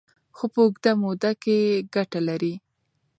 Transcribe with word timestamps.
خو 0.35 0.45
په 0.53 0.59
اوږده 0.65 0.91
موده 1.01 1.31
کې 1.43 1.57
ګټه 1.93 2.19
لري. 2.29 2.53